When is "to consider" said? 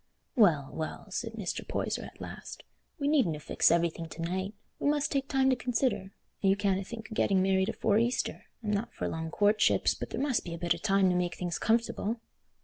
5.51-6.11